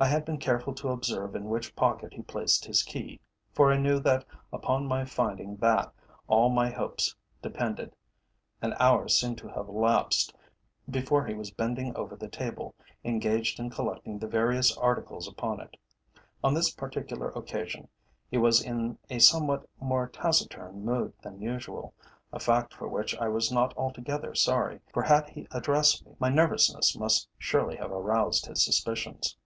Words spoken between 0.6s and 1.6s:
to observe in